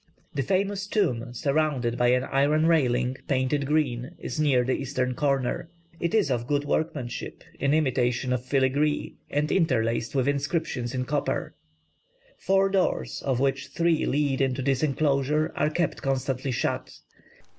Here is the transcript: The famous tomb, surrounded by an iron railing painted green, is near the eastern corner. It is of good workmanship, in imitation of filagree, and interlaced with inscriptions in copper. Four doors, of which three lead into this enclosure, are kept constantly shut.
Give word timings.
The 0.33 0.41
famous 0.41 0.87
tomb, 0.87 1.31
surrounded 1.31 1.95
by 1.95 2.07
an 2.07 2.23
iron 2.23 2.65
railing 2.65 3.17
painted 3.27 3.67
green, 3.67 4.15
is 4.17 4.39
near 4.39 4.63
the 4.63 4.73
eastern 4.73 5.13
corner. 5.13 5.69
It 5.99 6.15
is 6.15 6.31
of 6.31 6.47
good 6.47 6.65
workmanship, 6.65 7.43
in 7.59 7.75
imitation 7.75 8.33
of 8.33 8.43
filagree, 8.43 9.13
and 9.29 9.51
interlaced 9.51 10.15
with 10.15 10.27
inscriptions 10.27 10.95
in 10.95 11.05
copper. 11.05 11.53
Four 12.39 12.69
doors, 12.71 13.21
of 13.21 13.39
which 13.39 13.67
three 13.67 14.07
lead 14.07 14.41
into 14.41 14.63
this 14.63 14.81
enclosure, 14.81 15.51
are 15.55 15.69
kept 15.69 16.01
constantly 16.01 16.49
shut. 16.49 16.97